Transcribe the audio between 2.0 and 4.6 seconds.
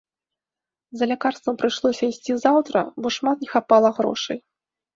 ісці заўтра, бо шмат не хапала грошай.